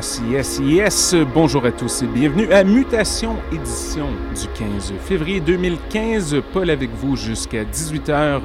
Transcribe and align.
Yes, 0.00 0.22
yes, 0.30 0.60
yes. 0.64 1.14
Bonjour 1.34 1.62
à 1.66 1.70
tous 1.70 2.00
et 2.00 2.06
bienvenue 2.06 2.50
à 2.54 2.64
Mutation 2.64 3.36
édition 3.52 4.06
du 4.34 4.48
15 4.58 4.94
février 4.98 5.40
2015. 5.40 6.36
Paul 6.54 6.70
avec 6.70 6.88
vous 6.94 7.16
jusqu'à 7.16 7.64
18h 7.64 8.40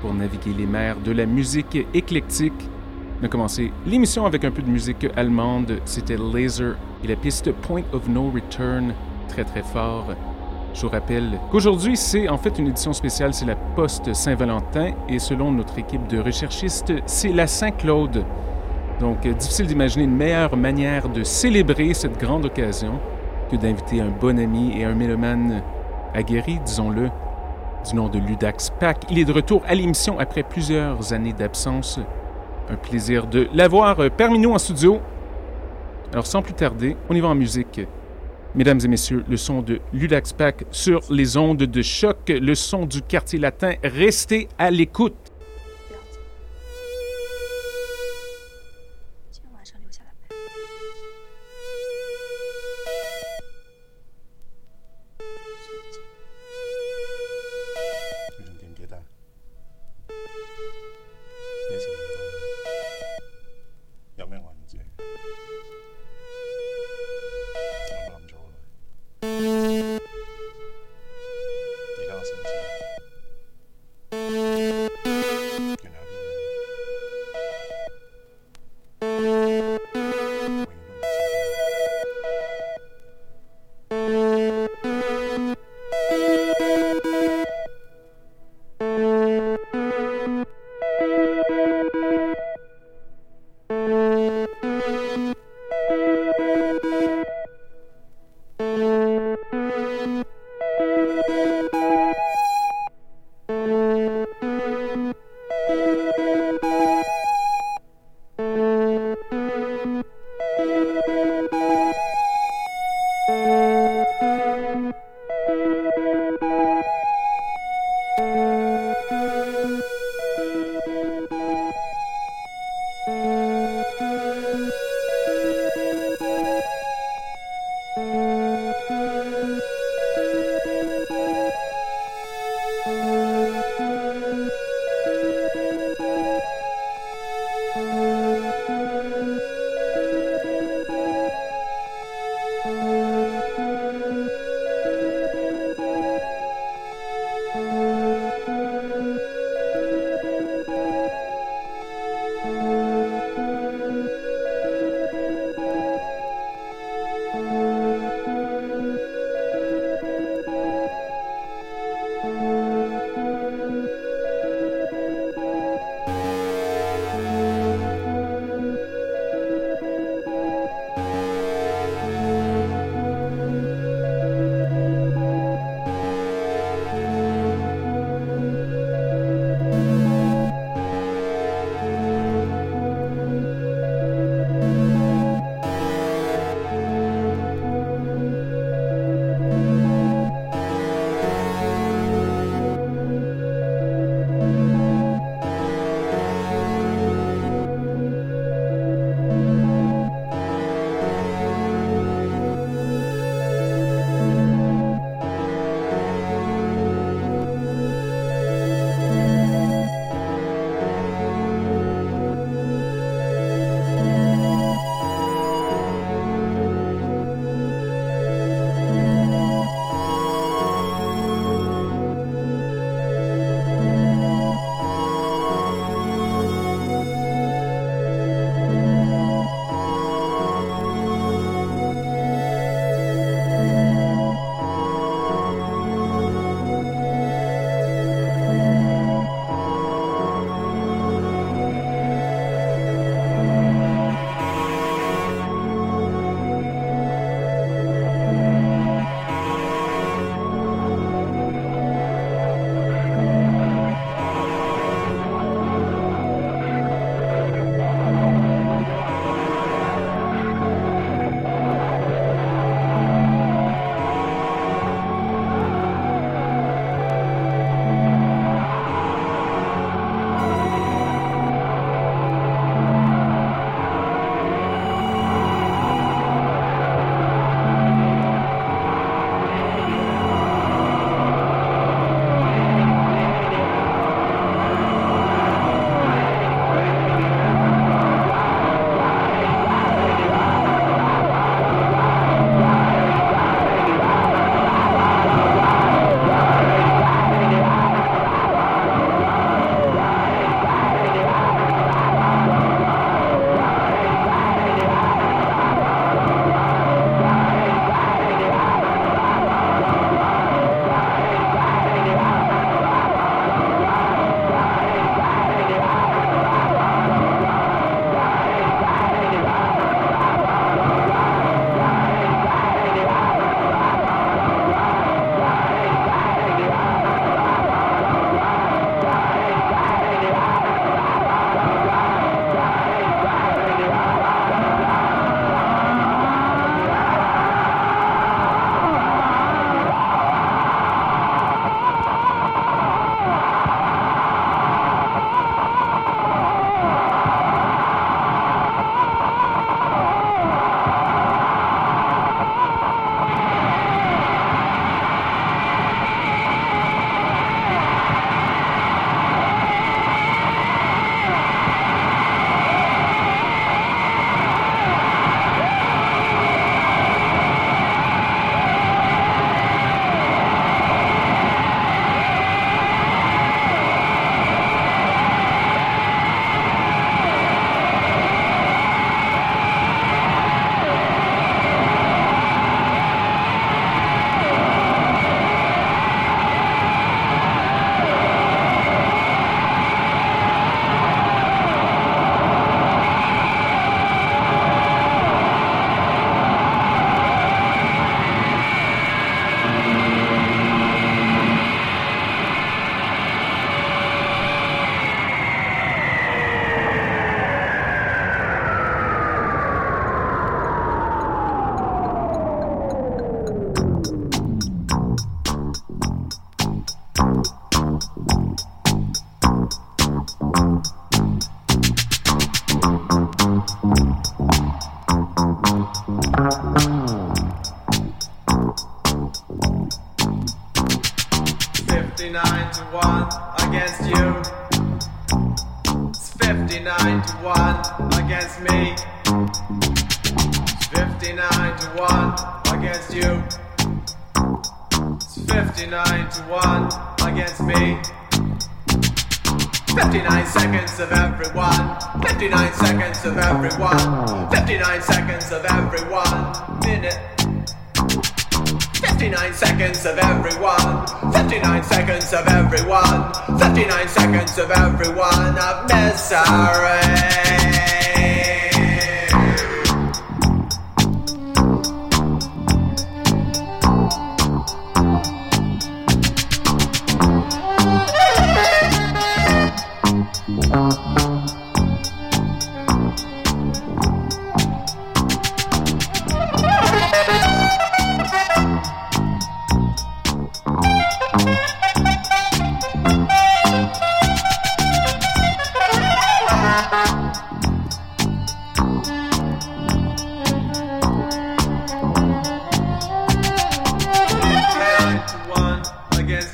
pour 0.00 0.14
naviguer 0.14 0.54
les 0.56 0.64
mers 0.64 0.96
de 0.98 1.12
la 1.12 1.26
musique 1.26 1.76
éclectique. 1.92 2.70
On 3.20 3.26
a 3.26 3.28
commencé 3.28 3.70
l'émission 3.84 4.24
avec 4.24 4.46
un 4.46 4.50
peu 4.50 4.62
de 4.62 4.70
musique 4.70 5.06
allemande. 5.14 5.78
C'était 5.84 6.16
Laser 6.16 6.76
et 7.04 7.06
la 7.06 7.16
piste 7.16 7.52
Point 7.52 7.82
of 7.92 8.08
No 8.08 8.30
Return. 8.30 8.94
Très 9.28 9.44
très 9.44 9.62
fort. 9.62 10.06
Je 10.72 10.80
vous 10.80 10.88
rappelle 10.88 11.38
qu'aujourd'hui, 11.50 11.98
c'est 11.98 12.30
en 12.30 12.38
fait 12.38 12.58
une 12.58 12.68
édition 12.68 12.94
spéciale, 12.94 13.34
c'est 13.34 13.44
la 13.44 13.56
Poste 13.56 14.14
Saint-Valentin 14.14 14.92
et 15.06 15.18
selon 15.18 15.52
notre 15.52 15.78
équipe 15.78 16.06
de 16.06 16.18
recherchistes, 16.18 16.94
c'est 17.04 17.34
la 17.34 17.46
Saint-Claude. 17.46 18.24
Donc, 19.00 19.26
euh, 19.26 19.32
difficile 19.32 19.66
d'imaginer 19.66 20.04
une 20.04 20.16
meilleure 20.16 20.56
manière 20.56 21.08
de 21.08 21.22
célébrer 21.22 21.94
cette 21.94 22.18
grande 22.18 22.46
occasion 22.46 22.98
que 23.50 23.56
d'inviter 23.56 24.00
un 24.00 24.08
bon 24.08 24.38
ami 24.38 24.72
et 24.76 24.84
un 24.84 24.94
mélomane 24.94 25.62
aguerri, 26.14 26.58
disons-le, 26.64 27.10
du 27.88 27.94
nom 27.94 28.08
de 28.08 28.18
Ludax 28.18 28.70
Pack. 28.80 29.04
Il 29.10 29.18
est 29.18 29.24
de 29.24 29.32
retour 29.32 29.62
à 29.68 29.74
l'émission 29.74 30.18
après 30.18 30.42
plusieurs 30.42 31.12
années 31.12 31.32
d'absence. 31.32 32.00
Un 32.68 32.74
plaisir 32.74 33.26
de 33.26 33.48
l'avoir 33.54 34.00
euh, 34.00 34.08
parmi 34.10 34.38
nous 34.38 34.50
en 34.50 34.58
studio. 34.58 35.00
Alors, 36.12 36.26
sans 36.26 36.42
plus 36.42 36.54
tarder, 36.54 36.96
on 37.08 37.14
y 37.14 37.20
va 37.20 37.28
en 37.28 37.34
musique. 37.34 37.80
Mesdames 38.54 38.80
et 38.82 38.88
messieurs, 38.88 39.24
le 39.28 39.36
son 39.36 39.62
de 39.62 39.78
Ludax 39.92 40.32
Pack 40.32 40.64
sur 40.70 41.00
les 41.10 41.36
ondes 41.36 41.58
de 41.58 41.82
choc, 41.82 42.16
le 42.28 42.54
son 42.54 42.86
du 42.86 43.02
quartier 43.02 43.38
latin. 43.38 43.74
Restez 43.84 44.48
à 44.58 44.70
l'écoute. 44.70 45.27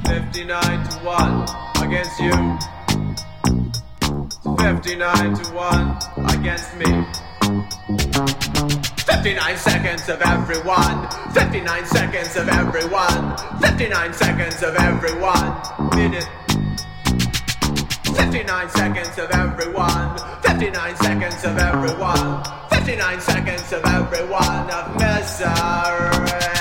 59 0.06 0.88
to 0.88 0.96
1 1.04 1.46
against 1.86 2.20
you. 2.20 2.58
It's 4.26 4.62
59 4.62 5.34
to 5.34 5.44
1 5.52 5.98
against 6.38 6.76
me. 6.76 7.04
59 8.96 9.56
seconds 9.56 10.08
of 10.08 10.20
everyone 10.20 11.08
59 11.32 11.86
seconds 11.86 12.36
of 12.36 12.48
everyone 12.48 13.36
59 13.60 14.12
seconds 14.12 14.62
of 14.62 14.76
everyone 14.76 15.56
minute 15.94 16.28
59 18.16 18.68
seconds 18.70 19.18
of 19.18 19.30
everyone 19.30 20.18
59 20.42 20.96
seconds 20.96 21.44
of 21.44 21.58
everyone 21.58 22.63
59 22.84 23.20
seconds 23.22 23.72
of 23.72 23.82
every 23.86 24.26
one 24.28 24.70
of 24.70 24.94
misery. 25.00 26.53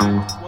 Thank 0.00 0.30
you. 0.30 0.39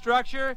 structure. 0.00 0.56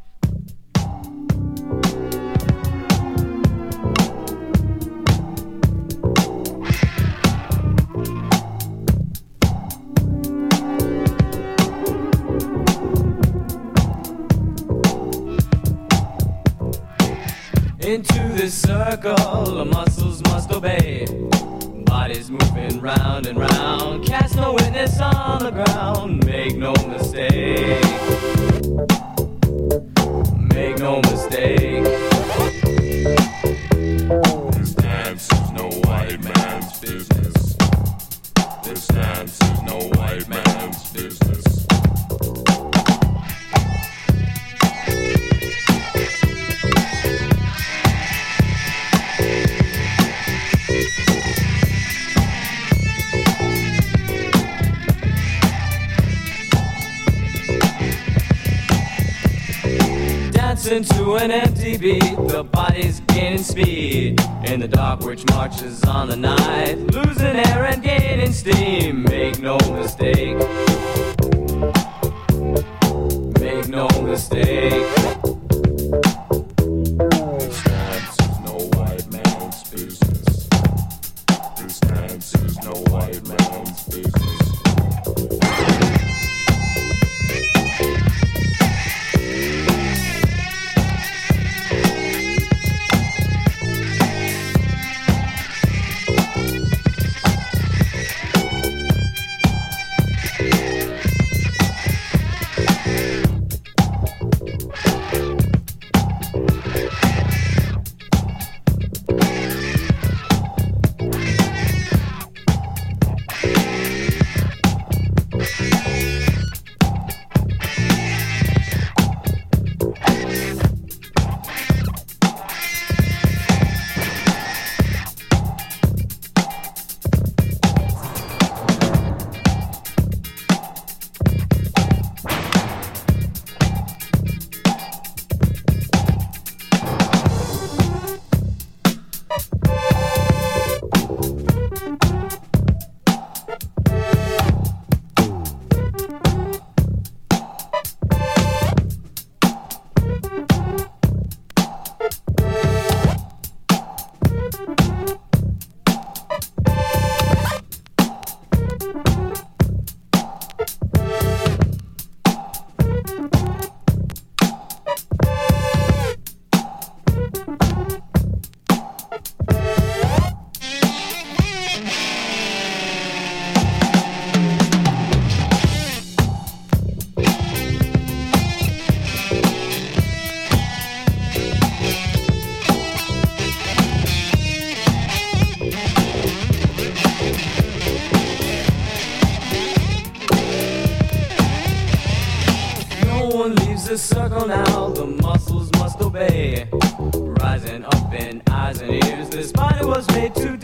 Muscle 193.93 194.47
now, 194.47 194.89
the 194.89 195.05
muscles 195.05 195.71
must 195.73 196.01
obey. 196.01 196.67
Rising 197.13 197.85
up 197.85 198.11
in 198.13 198.41
eyes 198.49 198.81
and 198.81 198.91
ears, 198.91 199.29
this 199.29 199.51
body 199.51 199.85
was 199.85 200.07
made 200.15 200.33
to 200.33 200.57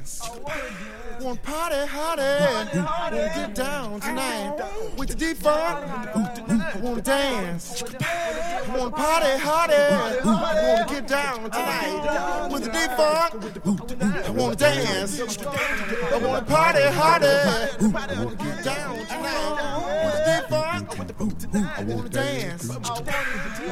dance. 0.00 0.20
One 1.20 1.36
party 1.36 1.76
hottie. 1.76 2.74
Wanna 2.74 3.32
get 3.34 3.54
down 3.54 4.00
tonight 4.00 4.56
with 4.96 5.08
the 5.10 5.14
D-Funk. 5.14 5.86
Wanna 6.82 7.02
dance. 7.02 7.82
One 7.82 8.92
party 8.92 9.38
hottie. 9.38 10.24
Wanna 10.24 10.86
get 10.88 11.06
down 11.06 11.50
tonight 11.50 12.48
with 12.50 12.64
the 12.64 12.70
D-Funk. 12.70 13.32
I 14.26 14.30
wanna 14.30 14.56
dance. 14.56 15.20
I 15.20 16.18
wanna 16.18 16.42
party 16.46 16.82
hottie. 16.98 17.92
Wanna 17.92 18.36
get 18.36 18.64
down 18.64 18.96
tonight 19.06 20.04
with 20.04 20.14
the 20.14 20.22
D-Funk. 20.48 21.39
I 21.52 21.82
wanna 21.82 22.08
dance. 22.08 22.70
I 22.70 22.78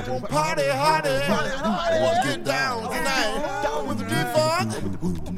wanna 0.09 0.27
party 0.27 0.67
hardy. 0.67 1.11
I 1.11 2.01
wanna 2.03 2.25
get 2.25 2.45
down 2.45 2.83
tonight 2.91 3.85
with 3.87 3.99
the 3.99 4.05
D-Funk. 4.05 4.73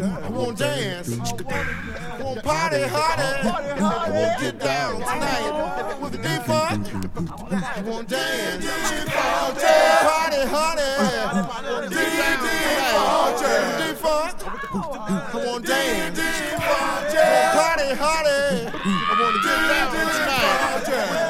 I 0.00 0.30
wanna 0.30 0.54
dance. 0.54 1.10
I 1.12 1.14
wanna 2.22 2.40
party 2.42 2.82
hardy. 2.82 3.20
I 3.20 3.22
wanna 4.10 4.36
get 4.40 4.58
down 4.58 5.00
tonight 5.00 5.98
with 6.00 6.12
the 6.12 6.18
D-Funk. 6.18 6.86
I 7.52 7.82
wanna 7.82 8.08
dance. 8.08 8.64
Party 10.08 10.40
hardy. 10.48 10.88
D-Funk. 11.90 12.40
I 14.72 14.74
wanna 15.44 15.66
dance. 15.66 16.20
Party 17.52 17.88
hardy. 18.00 18.40
I 18.72 19.12
wanna 19.20 19.40
get 19.44 19.60
down 19.68 19.92
tonight 19.92 21.29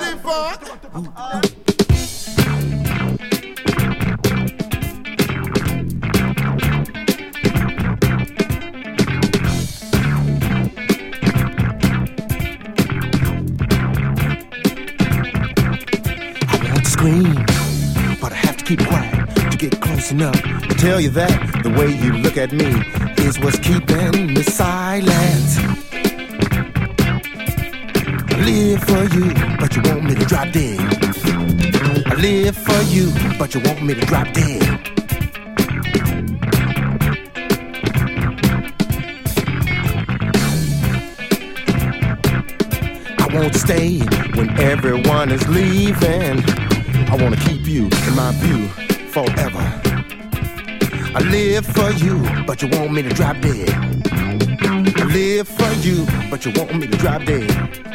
tell 20.80 20.98
you 20.98 21.10
that 21.10 21.62
the 21.62 21.70
way 21.70 21.88
you 22.02 22.12
look 22.14 22.36
at 22.38 22.52
me 22.52 22.66
is 23.24 23.38
what's 23.40 23.58
keeping 23.58 24.34
me 24.34 24.42
silent. 24.42 25.48
I 28.32 28.40
live 28.44 28.82
for 28.84 29.04
you, 29.14 29.39
drop 30.40 30.52
dead. 30.54 30.80
I 32.06 32.14
live 32.14 32.56
for 32.56 32.82
you, 32.84 33.12
but 33.38 33.54
you 33.54 33.60
want 33.60 33.82
me 33.82 33.94
to 33.94 34.00
drop 34.06 34.32
dead. 34.32 34.62
I 43.18 43.28
won't 43.34 43.54
stay 43.54 43.98
when 44.34 44.50
everyone 44.58 45.30
is 45.30 45.46
leaving. 45.48 46.42
I 47.10 47.16
want 47.20 47.34
to 47.34 47.40
keep 47.46 47.66
you 47.66 47.84
in 47.84 48.14
my 48.14 48.32
view 48.36 48.68
forever. 49.08 49.66
I 51.12 51.20
live 51.30 51.66
for 51.66 51.90
you, 51.92 52.18
but 52.46 52.62
you 52.62 52.68
want 52.68 52.92
me 52.92 53.02
to 53.02 53.10
drop 53.10 53.38
dead. 53.40 53.68
I 54.12 55.04
live 55.04 55.48
for 55.48 55.72
you, 55.86 56.06
but 56.30 56.46
you 56.46 56.52
want 56.56 56.74
me 56.76 56.86
to 56.86 56.96
drop 56.96 57.24
dead. 57.24 57.89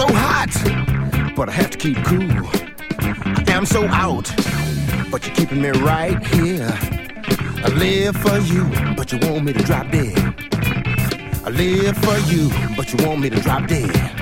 so 0.00 0.14
hot, 0.14 1.34
but 1.36 1.50
I 1.50 1.52
have 1.52 1.68
to 1.72 1.76
keep 1.76 1.98
cool. 2.04 2.48
I 3.00 3.52
am 3.52 3.66
so 3.66 3.86
out, 3.88 4.32
but 5.10 5.26
you're 5.26 5.36
keeping 5.36 5.60
me 5.60 5.68
right 5.70 6.18
here. 6.28 6.72
I 7.62 7.68
live 7.68 8.16
for 8.16 8.38
you, 8.38 8.64
but 8.96 9.12
you 9.12 9.18
want 9.18 9.44
me 9.44 9.52
to 9.52 9.62
drop 9.62 9.90
dead. 9.90 10.16
I 11.44 11.50
live 11.50 11.98
for 11.98 12.16
you, 12.32 12.48
but 12.78 12.90
you 12.90 13.06
want 13.06 13.20
me 13.20 13.28
to 13.28 13.40
drop 13.40 13.68
dead. 13.68 14.19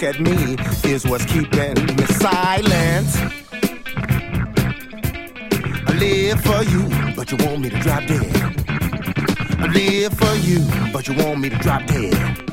look 0.00 0.14
at 0.14 0.20
me 0.20 0.56
is 0.88 1.04
what's 1.06 1.24
keeping 1.24 1.74
me 1.96 2.04
silent. 2.06 3.08
I 5.86 5.92
live 5.98 6.40
for 6.40 6.62
you, 6.62 7.14
but 7.16 7.32
you 7.32 7.38
want 7.44 7.60
me 7.60 7.70
to 7.70 7.78
drop 7.80 8.06
dead. 8.06 8.54
I 9.58 9.66
live 9.66 10.12
for 10.14 10.34
you, 10.36 10.64
but 10.92 11.08
you 11.08 11.14
want 11.14 11.40
me 11.40 11.48
to 11.48 11.58
drop 11.58 11.84
dead. 11.86 12.47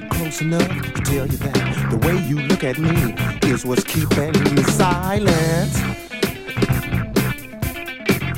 get 0.00 0.10
close 0.10 0.42
enough, 0.42 0.68
to 0.68 1.02
tell 1.02 1.26
you 1.26 1.38
that 1.38 1.90
the 1.90 1.96
way 2.06 2.16
you 2.26 2.38
look 2.48 2.64
at 2.64 2.78
me 2.78 3.14
is 3.50 3.64
what's 3.64 3.84
keeping 3.84 4.32
me 4.54 4.62
silent. 4.64 5.72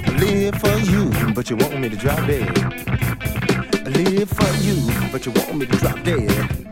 I 0.07 0.11
live 0.19 0.55
for 0.57 0.77
you, 0.91 1.33
but 1.35 1.51
you 1.51 1.57
want 1.57 1.81
me 1.81 1.89
to 1.89 1.97
drop 1.97 2.27
dead. 2.27 2.49
I 3.87 3.89
live 3.91 4.29
for 4.29 4.53
you, 4.63 5.11
but 5.11 5.27
you 5.27 5.33
want 5.33 5.57
me 5.57 5.67
to 5.67 5.77
drop 5.79 6.03
dead. 6.05 6.68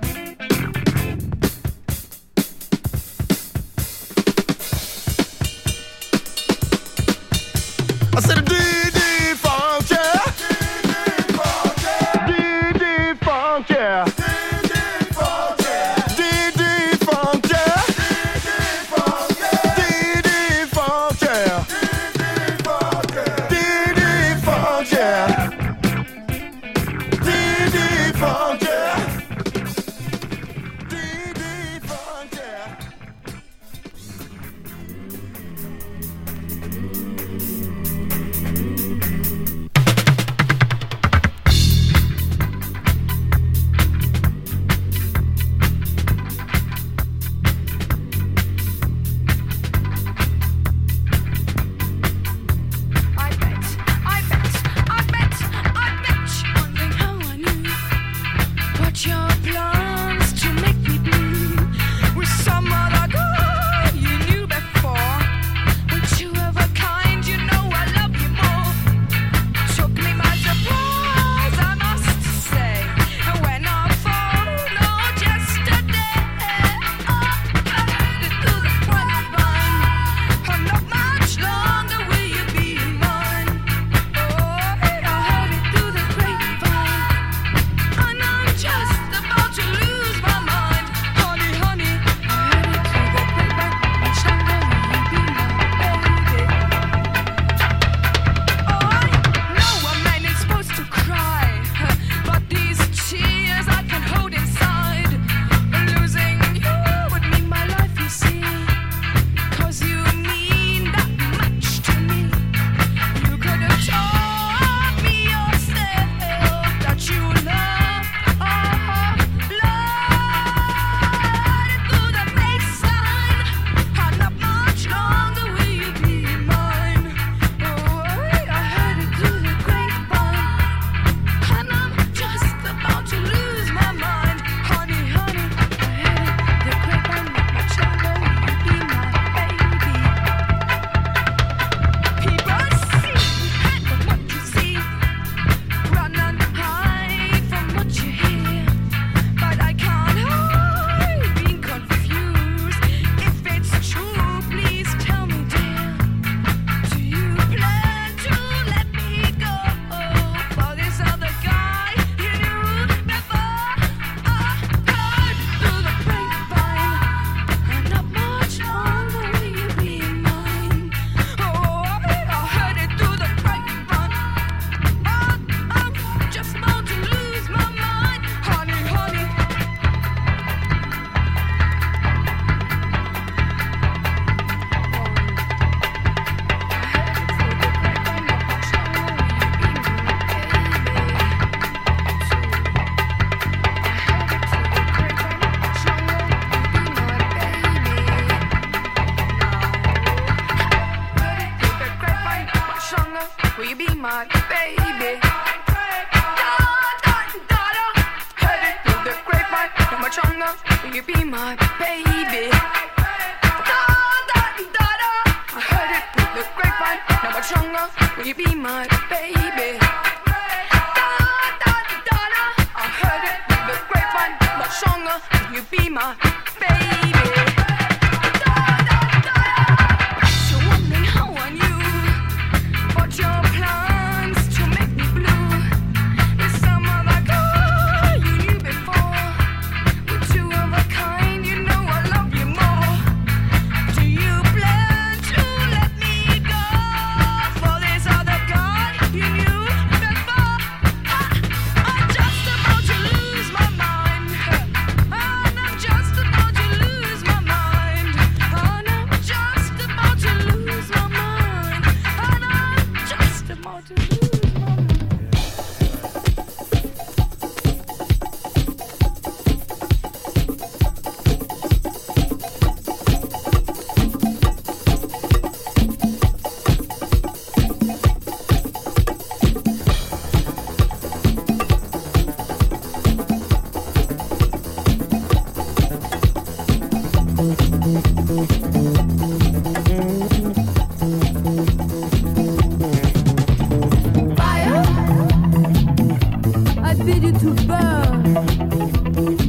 tout 297.39 297.55
beurre. 297.67 299.46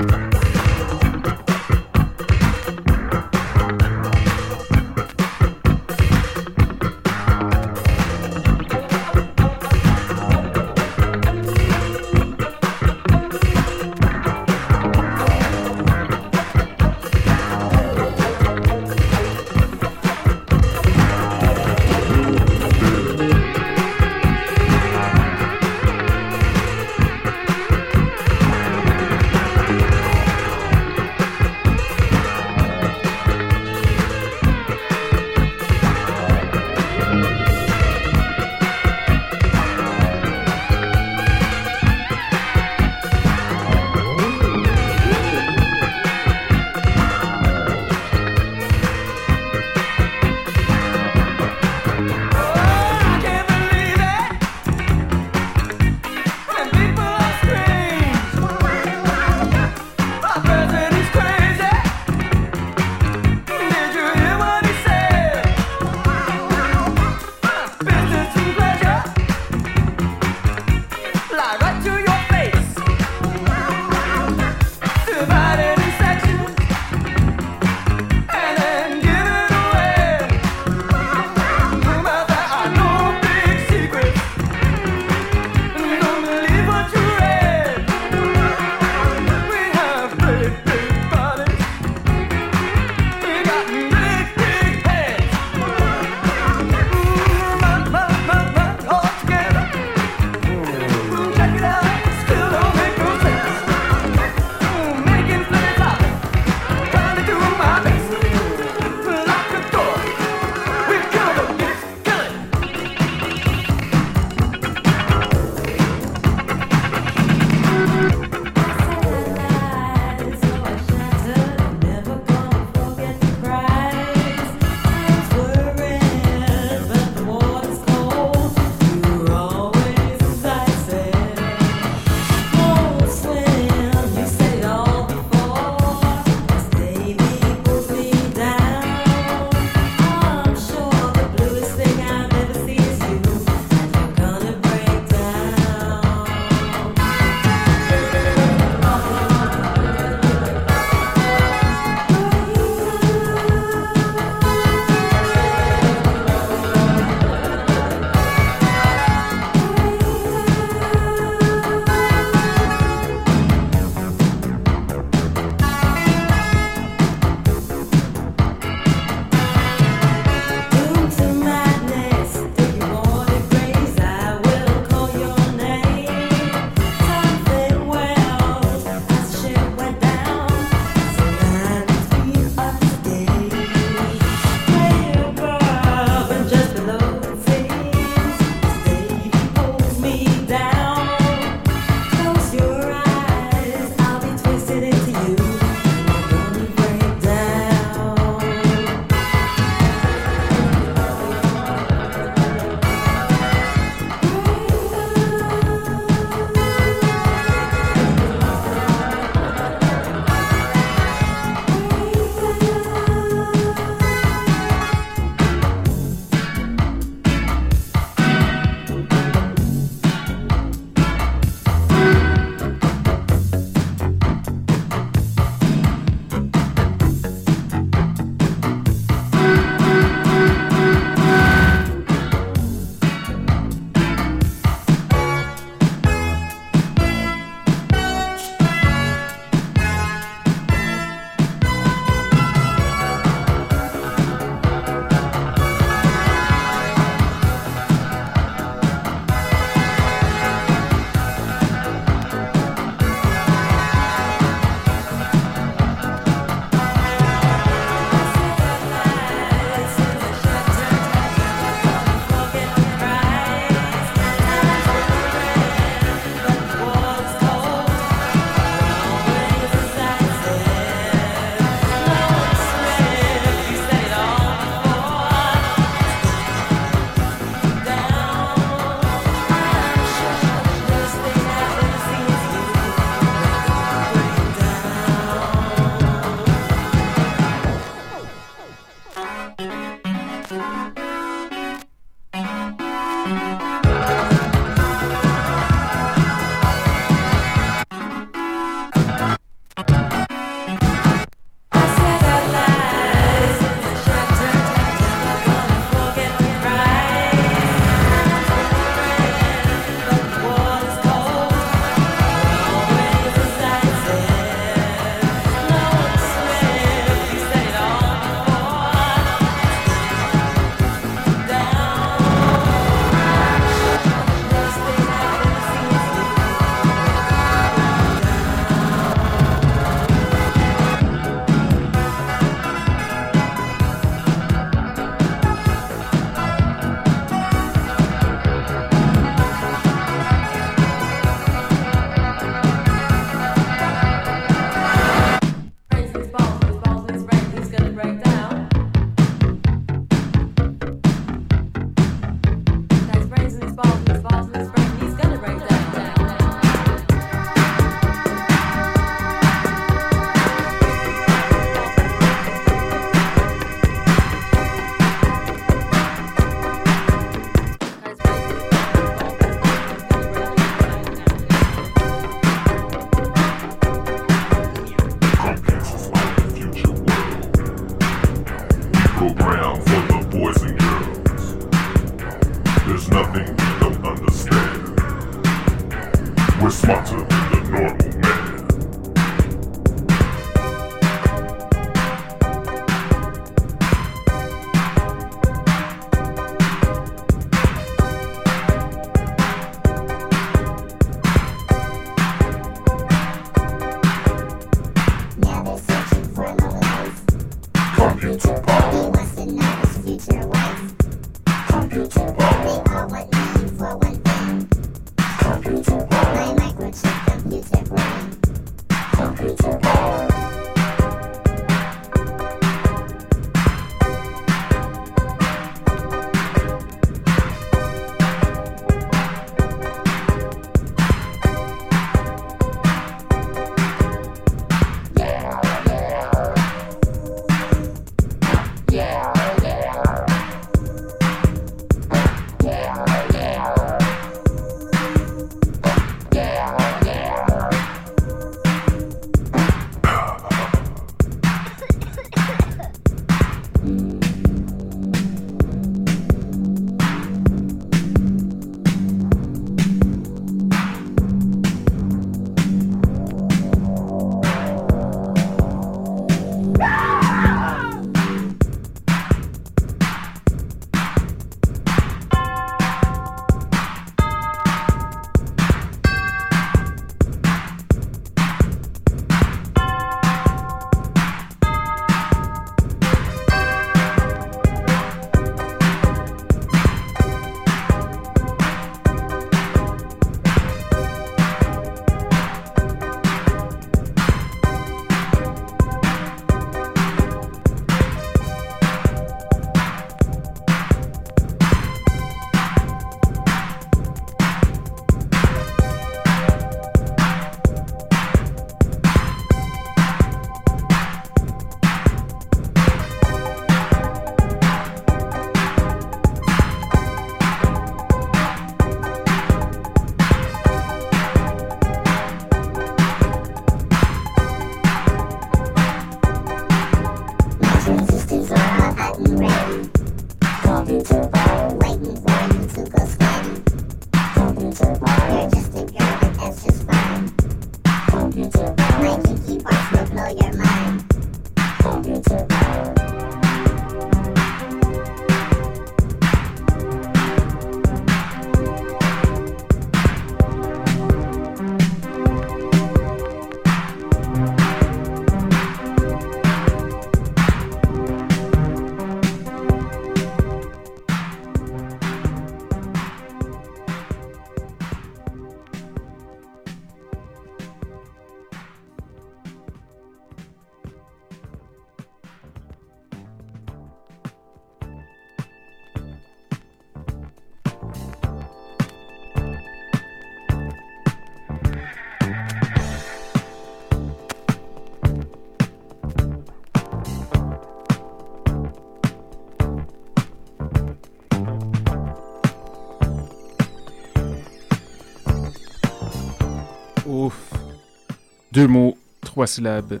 Deux 598.52 598.66
mots, 598.66 598.98
trois 599.22 599.46
syllabes. 599.46 600.00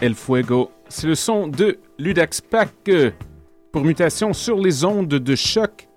El 0.00 0.14
Fuego. 0.14 0.70
C'est 0.88 1.08
le 1.08 1.16
son 1.16 1.48
de 1.48 1.80
Ludax 1.98 2.40
Pack 2.40 2.70
euh, 2.88 3.10
pour 3.72 3.84
mutation 3.84 4.32
sur 4.32 4.56
les 4.56 4.84
ondes 4.84 5.08
de 5.08 5.34
choc. 5.34 5.88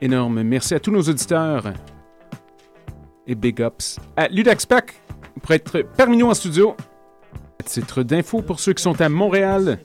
Énorme. 0.00 0.44
Merci 0.44 0.76
à 0.76 0.78
tous 0.78 0.92
nos 0.92 1.02
auditeurs. 1.02 1.72
Et 3.26 3.34
big 3.34 3.58
ups 3.58 3.98
à 4.16 4.28
Ludax 4.28 4.66
Pack 4.66 4.94
pour 5.42 5.50
être 5.50 5.82
parmi 5.96 6.16
nous 6.16 6.28
en 6.28 6.34
studio. 6.34 6.76
À 7.58 7.64
titre 7.64 8.04
d'info 8.04 8.40
pour 8.40 8.60
ceux 8.60 8.72
qui 8.72 8.84
sont 8.84 9.00
à 9.00 9.08
Montréal, 9.08 9.80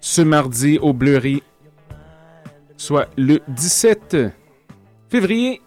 ce 0.00 0.22
mardi 0.22 0.78
au 0.78 0.94
Bleury, 0.94 1.42
soit 2.78 3.10
le 3.18 3.40
17 3.48 4.16
février. 5.10 5.60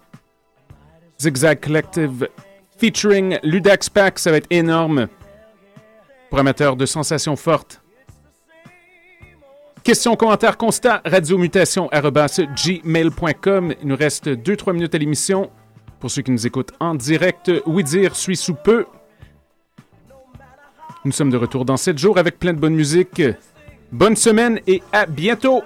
Zigzag 1.19 1.59
Collective 1.59 2.27
featuring 2.77 3.39
Ludax 3.43 3.89
Pack, 3.89 4.19
ça 4.19 4.31
va 4.31 4.37
être 4.37 4.47
énorme. 4.49 5.07
Pour 6.29 6.39
amateurs 6.39 6.75
de 6.75 6.85
sensations 6.85 7.35
fortes. 7.35 7.81
Questions, 9.83 10.15
commentaires, 10.15 10.57
constats, 10.57 11.01
radiomutation 11.05 11.89
gmail.com. 11.91 13.73
Il 13.81 13.87
nous 13.87 13.95
reste 13.95 14.27
2-3 14.27 14.73
minutes 14.73 14.95
à 14.95 14.97
l'émission. 14.97 15.51
Pour 15.99 16.09
ceux 16.09 16.23
qui 16.23 16.31
nous 16.31 16.47
écoutent 16.47 16.71
en 16.79 16.95
direct, 16.95 17.51
oui 17.67 17.83
dire 17.83 18.15
suit 18.15 18.35
sous 18.35 18.55
peu. 18.55 18.87
Nous 21.05 21.11
sommes 21.11 21.29
de 21.29 21.37
retour 21.37 21.65
dans 21.65 21.77
7 21.77 21.99
jours 21.99 22.17
avec 22.17 22.39
plein 22.39 22.53
de 22.53 22.59
bonne 22.59 22.73
musique. 22.73 23.21
Bonne 23.91 24.15
semaine 24.15 24.59
et 24.65 24.81
à 24.91 25.05
bientôt! 25.05 25.61